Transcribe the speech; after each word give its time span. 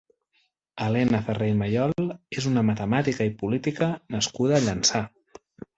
Helena 0.85 1.19
Ferrer 1.27 1.49
i 1.53 1.57
Mallol 1.61 2.09
és 2.41 2.49
una 2.55 2.65
matemàtica 2.73 3.31
i 3.33 3.37
política 3.45 3.95
nascuda 4.17 4.59
a 4.61 4.65
Llançà. 4.69 5.09